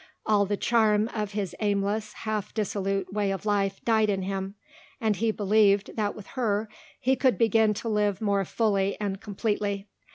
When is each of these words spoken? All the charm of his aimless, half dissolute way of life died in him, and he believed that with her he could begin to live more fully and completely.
All 0.25 0.47
the 0.47 0.57
charm 0.57 1.11
of 1.13 1.33
his 1.33 1.53
aimless, 1.59 2.13
half 2.25 2.55
dissolute 2.55 3.13
way 3.13 3.29
of 3.29 3.45
life 3.45 3.85
died 3.85 4.09
in 4.09 4.23
him, 4.23 4.55
and 4.99 5.15
he 5.17 5.29
believed 5.29 5.95
that 5.95 6.15
with 6.15 6.25
her 6.33 6.69
he 6.99 7.15
could 7.15 7.37
begin 7.37 7.75
to 7.75 7.87
live 7.87 8.19
more 8.19 8.43
fully 8.43 8.99
and 8.99 9.21
completely. 9.21 9.87